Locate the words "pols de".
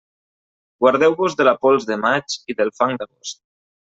1.65-1.99